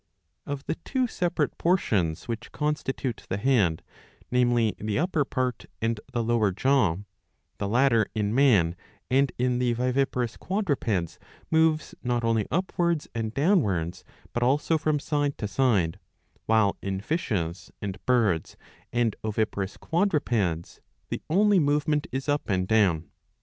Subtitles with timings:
[0.47, 3.83] Of the two separate portions which constitute the head,
[4.31, 6.97] namely the upper part and the lower jaw,
[7.59, 8.75] the latter in man
[9.11, 11.19] and in the viviparous quadrupeds
[11.51, 14.03] moves not only upwards and downwards,
[14.33, 18.57] but also from side to side;^^ while in fishes, and birds,
[18.91, 23.07] and oviparous quadrupeds, the only movement is up and down.